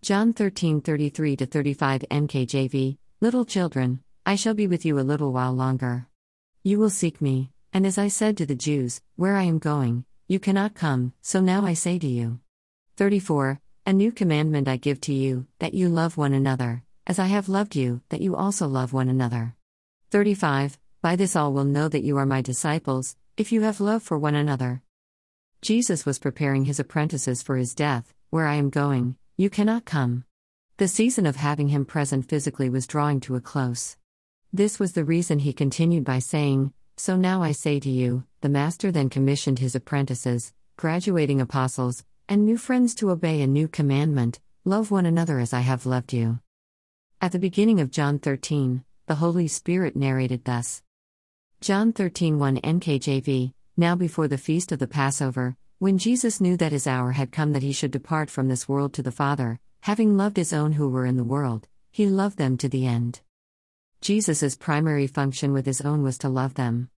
[0.00, 5.52] John 13:33 to 35 NKJV Little children, I shall be with you a little while
[5.52, 6.06] longer.
[6.62, 10.04] You will seek me, and as I said to the Jews, where I am going,
[10.28, 12.38] you cannot come, so now I say to you.
[12.96, 17.26] 34 A new commandment I give to you, that you love one another, as I
[17.26, 19.56] have loved you, that you also love one another.
[20.12, 24.04] 35 By this all will know that you are my disciples, if you have love
[24.04, 24.80] for one another.
[25.60, 30.24] Jesus was preparing his apprentices for his death, where I am going, you cannot come.
[30.78, 33.96] The season of having him present physically was drawing to a close.
[34.52, 38.48] This was the reason he continued by saying, So now I say to you, the
[38.48, 44.40] Master then commissioned his apprentices, graduating apostles, and new friends to obey a new commandment
[44.64, 46.40] love one another as I have loved you.
[47.20, 50.82] At the beginning of John 13, the Holy Spirit narrated thus
[51.60, 56.72] John 13 1 NKJV, now before the feast of the Passover, when Jesus knew that
[56.72, 60.16] his hour had come that he should depart from this world to the Father, having
[60.16, 63.20] loved his own who were in the world, he loved them to the end.
[64.00, 66.90] Jesus' primary function with his own was to love them.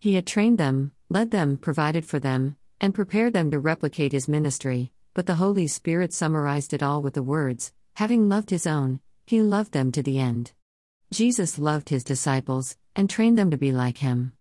[0.00, 4.26] He had trained them, led them, provided for them, and prepared them to replicate his
[4.26, 8.98] ministry, but the Holy Spirit summarized it all with the words Having loved his own,
[9.24, 10.50] he loved them to the end.
[11.12, 14.32] Jesus loved his disciples, and trained them to be like him.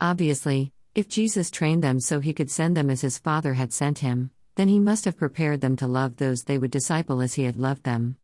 [0.00, 4.00] Obviously, if Jesus trained them so he could send them as his Father had sent
[4.00, 7.44] him, then he must have prepared them to love those they would disciple as he
[7.44, 8.16] had loved them.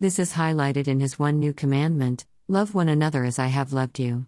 [0.00, 4.00] This is highlighted in his one new commandment Love one another as I have loved
[4.00, 4.26] you.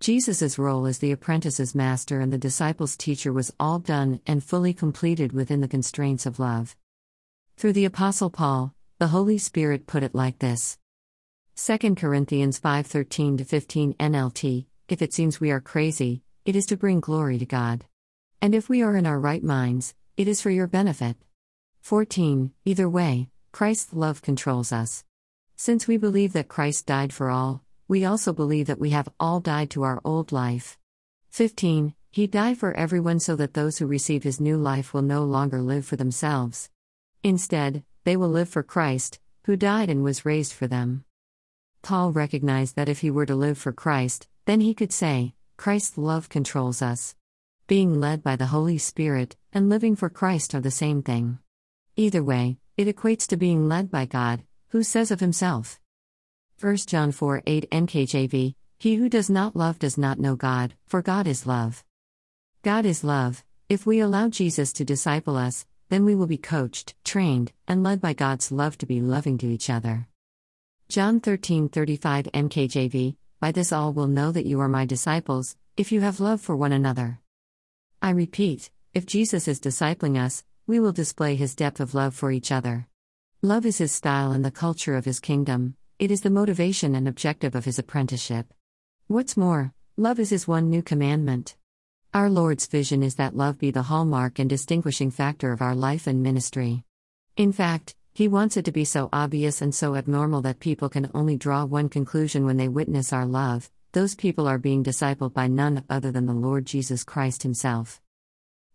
[0.00, 4.72] Jesus' role as the apprentice's master and the disciples' teacher was all done and fully
[4.72, 6.74] completed within the constraints of love.
[7.58, 10.78] Through the Apostle Paul, the Holy Spirit put it like this
[11.56, 17.00] 2 Corinthians 5:13 15 NLT If it seems we are crazy, it is to bring
[17.00, 17.86] glory to God.
[18.42, 21.16] And if we are in our right minds, it is for your benefit.
[21.80, 25.04] 14 Either way, Christ's love controls us.
[25.56, 29.40] Since we believe that Christ died for all, we also believe that we have all
[29.40, 30.76] died to our old life.
[31.30, 31.94] 15.
[32.10, 35.62] He died for everyone so that those who receive his new life will no longer
[35.62, 36.68] live for themselves.
[37.22, 41.04] Instead, they will live for Christ, who died and was raised for them.
[41.80, 45.96] Paul recognized that if he were to live for Christ, then he could say, Christ's
[45.96, 47.14] love controls us.
[47.66, 51.38] Being led by the Holy Spirit and living for Christ are the same thing.
[51.96, 55.80] Either way, it equates to being led by God, who says of himself.
[56.60, 61.02] 1 John 4 8 NKJV He who does not love does not know God, for
[61.02, 61.84] God is love.
[62.62, 63.44] God is love.
[63.68, 68.00] If we allow Jesus to disciple us, then we will be coached, trained, and led
[68.00, 70.08] by God's love to be loving to each other.
[70.88, 76.00] John 13:35 NKJV By this all will know that you are my disciples, if you
[76.00, 77.20] have love for one another.
[78.00, 82.32] I repeat, if Jesus is discipling us, we will display his depth of love for
[82.32, 82.88] each other.
[83.42, 87.06] Love is his style and the culture of his kingdom, it is the motivation and
[87.06, 88.46] objective of his apprenticeship.
[89.08, 91.54] What's more, love is his one new commandment.
[92.14, 96.06] Our Lord's vision is that love be the hallmark and distinguishing factor of our life
[96.06, 96.82] and ministry.
[97.36, 101.10] In fact, he wants it to be so obvious and so abnormal that people can
[101.12, 105.46] only draw one conclusion when they witness our love those people are being discipled by
[105.46, 108.02] none other than the Lord Jesus Christ Himself.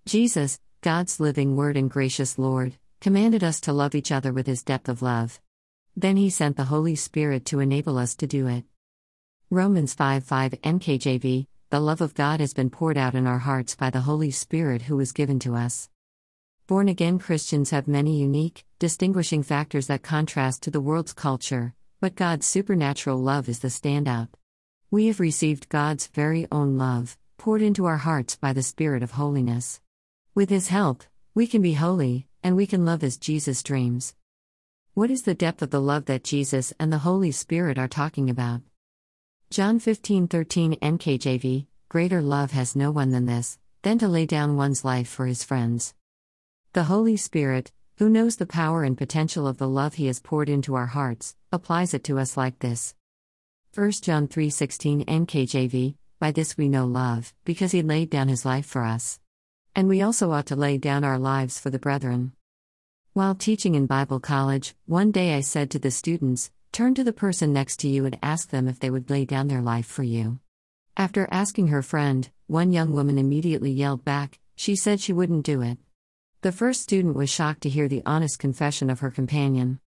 [0.05, 4.63] Jesus, God's living Word and gracious Lord, commanded us to love each other with his
[4.63, 5.41] depth of love.
[5.93, 8.63] Then he sent the Holy Spirit to enable us to do it.
[9.49, 13.75] Romans 5 5 NKJV The love of God has been poured out in our hearts
[13.75, 15.89] by the Holy Spirit who was given to us.
[16.69, 22.13] Born again Christians have many unique, distinguishing factors that contrast to the world's culture, but
[22.13, 24.27] God's supernatural love is the standout.
[24.91, 29.13] We have received God's very own love, poured into our hearts by the Spirit of
[29.13, 29.81] holiness.
[30.35, 31.03] With His help,
[31.33, 34.13] we can be holy, and we can love as Jesus dreams.
[34.93, 38.29] What is the depth of the love that Jesus and the Holy Spirit are talking
[38.29, 38.61] about?
[39.49, 44.85] John 15:13 NKJV Greater love has no one than this, than to lay down one's
[44.85, 45.95] life for his friends.
[46.73, 50.49] The Holy Spirit, who knows the power and potential of the love he has poured
[50.49, 52.93] into our hearts, applies it to us like this.
[53.73, 58.67] 1 John 3:16 NKJV By this we know love, because he laid down his life
[58.67, 59.19] for us.
[59.73, 62.33] And we also ought to lay down our lives for the brethren.
[63.13, 67.11] While teaching in Bible college, one day I said to the students, Turn to the
[67.11, 70.03] person next to you and ask them if they would lay down their life for
[70.03, 70.39] you.
[70.95, 75.63] After asking her friend, one young woman immediately yelled back, she said she wouldn't do
[75.63, 75.79] it.
[76.41, 79.81] The first student was shocked to hear the honest confession of her companion.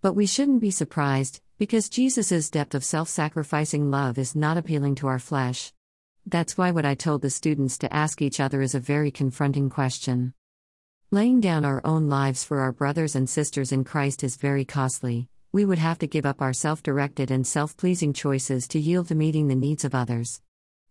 [0.00, 4.94] But we shouldn't be surprised, because Jesus' depth of self sacrificing love is not appealing
[4.96, 5.74] to our flesh.
[6.24, 9.68] That's why what I told the students to ask each other is a very confronting
[9.68, 10.32] question.
[11.10, 15.28] Laying down our own lives for our brothers and sisters in Christ is very costly.
[15.52, 19.08] We would have to give up our self directed and self pleasing choices to yield
[19.08, 20.40] to meeting the needs of others.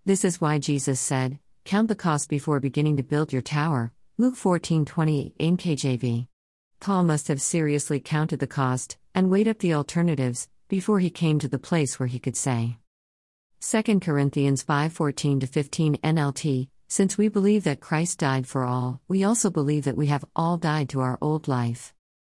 [0.05, 3.93] This is why Jesus said, Count the cost before beginning to build your tower.
[4.19, 6.27] Luke 14:28 NKJV.
[6.79, 11.37] Paul must have seriously counted the cost and weighed up the alternatives before he came
[11.37, 12.79] to the place where he could say.
[13.59, 19.51] 2 Corinthians 5:14 15 NLT Since we believe that Christ died for all, we also
[19.51, 21.93] believe that we have all died to our old life.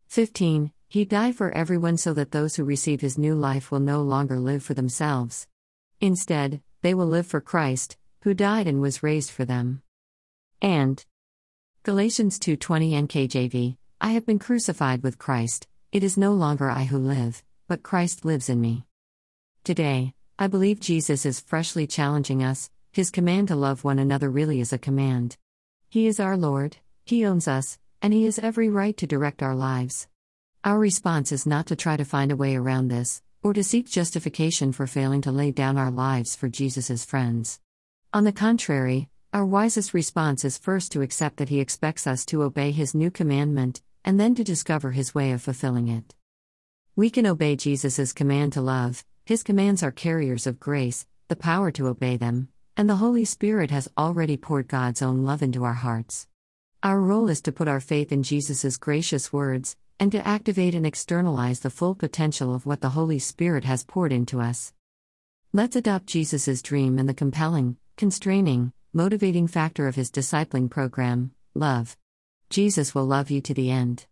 [0.07, 4.01] 15 He died for everyone so that those who receive his new life will no
[4.01, 5.47] longer live for themselves.
[6.01, 9.81] Instead, they will live for Christ, who died and was raised for them.
[10.61, 11.05] And
[11.83, 15.65] Galatians 2:20 NKJV I have been crucified with Christ.
[15.93, 18.83] It is no longer I who live, but Christ lives in me.
[19.63, 22.69] Today, I believe Jesus is freshly challenging us.
[22.91, 25.37] His command to love one another really is a command.
[25.87, 29.55] He is our Lord, He owns us, and He has every right to direct our
[29.55, 30.09] lives.
[30.65, 33.87] Our response is not to try to find a way around this, or to seek
[33.87, 37.61] justification for failing to lay down our lives for Jesus' friends.
[38.11, 42.41] On the contrary, our wisest response is first to accept that He expects us to
[42.41, 46.15] obey His new commandment, and then to discover His way of fulfilling it.
[46.95, 51.69] We can obey Jesus' command to love, His commands are carriers of grace, the power
[51.71, 55.75] to obey them, and the Holy Spirit has already poured God's own love into our
[55.75, 56.27] hearts.
[56.81, 60.87] Our role is to put our faith in Jesus' gracious words, and to activate and
[60.87, 64.73] externalize the full potential of what the Holy Spirit has poured into us.
[65.53, 71.97] Let's adopt Jesus' dream and the compelling, constraining, motivating factor of his discipling program love.
[72.50, 74.07] Jesus will love you to the end.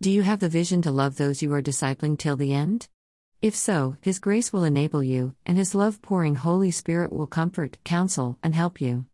[0.00, 2.88] Do you have the vision to love those you are discipling till the end?
[3.40, 7.78] If so, His grace will enable you, and His love pouring Holy Spirit will comfort,
[7.84, 9.06] counsel, and help you.